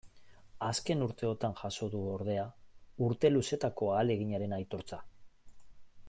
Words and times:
Azken 0.67 1.03
urteotan 1.07 1.51
jaso 1.59 1.89
du, 1.95 1.99
ordea, 2.13 2.45
urte 3.09 3.31
luzetako 3.35 3.91
ahaleginaren 3.97 4.57
aitortza. 4.61 5.01